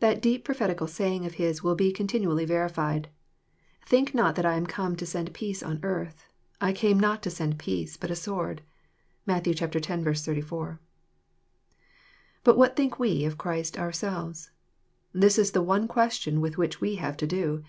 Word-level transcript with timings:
That 0.00 0.20
deep, 0.20 0.42
prophetical 0.44 0.88
saying 0.88 1.24
of 1.24 1.34
His 1.34 1.62
will 1.62 1.76
be 1.76 1.92
continually 1.92 2.44
verified:" 2.44 3.08
Think 3.86 4.12
not 4.12 4.34
that 4.34 4.44
I 4.44 4.56
am 4.56 4.66
come 4.66 4.96
to 4.96 5.06
send 5.06 5.32
peace 5.32 5.62
on 5.62 5.78
earth; 5.84 6.26
I 6.60 6.72
came 6.72 6.98
not 6.98 7.22
to 7.22 7.30
send 7.30 7.56
peace, 7.56 7.96
but 7.96 8.10
a 8.10 8.16
sword." 8.16 8.62
(Matt. 9.24 9.46
x. 9.46 9.62
84.) 10.28 10.80
What 12.42 12.74
think 12.74 12.98
we 12.98 13.24
of 13.24 13.38
Christ 13.38 13.78
ourselves? 13.78 14.50
This 15.12 15.38
is 15.38 15.52
the 15.52 15.62
one 15.62 15.86
question 15.86 16.40
with 16.40 16.58
which 16.58 16.80
we 16.80 16.96
have 16.96 17.16
to 17.18 17.26
do. 17.28 17.62